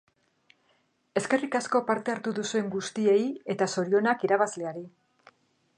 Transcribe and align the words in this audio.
Eskerrik 1.21 1.57
asko 1.59 1.81
parte 1.91 2.15
hartu 2.15 2.33
duzuen 2.41 2.73
guztiei 2.77 3.19
eta 3.55 3.69
zorionak 3.75 4.27
irabazleari! 4.31 4.85